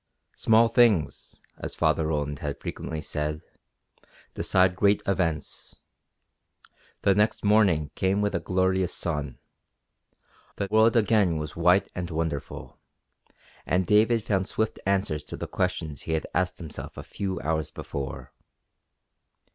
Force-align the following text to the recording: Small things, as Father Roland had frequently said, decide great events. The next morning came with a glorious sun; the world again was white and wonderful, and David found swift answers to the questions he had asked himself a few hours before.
Small 0.35 0.67
things, 0.67 1.35
as 1.59 1.75
Father 1.75 2.07
Roland 2.07 2.39
had 2.39 2.59
frequently 2.59 3.01
said, 3.01 3.43
decide 4.33 4.75
great 4.75 5.03
events. 5.05 5.75
The 7.03 7.13
next 7.13 7.45
morning 7.45 7.91
came 7.93 8.19
with 8.19 8.33
a 8.33 8.39
glorious 8.39 8.95
sun; 8.95 9.37
the 10.55 10.67
world 10.71 10.95
again 10.95 11.37
was 11.37 11.55
white 11.55 11.87
and 11.93 12.09
wonderful, 12.09 12.79
and 13.63 13.85
David 13.85 14.23
found 14.23 14.47
swift 14.47 14.79
answers 14.87 15.23
to 15.25 15.37
the 15.37 15.45
questions 15.45 16.01
he 16.01 16.13
had 16.13 16.25
asked 16.33 16.57
himself 16.57 16.97
a 16.97 17.03
few 17.03 17.39
hours 17.41 17.69
before. 17.69 18.31